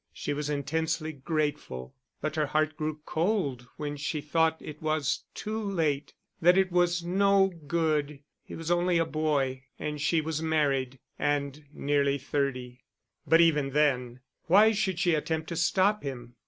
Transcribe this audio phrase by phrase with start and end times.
[0.11, 1.93] She was intensely grateful.
[2.21, 7.03] But her heart grew cold when she thought it was too late, that it was
[7.03, 12.83] no good: he was only a boy, and she was married and nearly thirty.
[13.27, 16.33] But even then, why should she attempt to stop him?